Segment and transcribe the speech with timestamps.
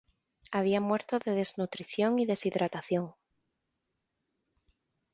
[0.51, 3.13] Había muerto de desnutrición y deshidratación.